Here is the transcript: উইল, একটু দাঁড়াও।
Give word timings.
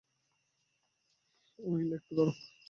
উইল, 1.59 1.89
একটু 1.93 2.11
দাঁড়াও। 2.17 2.35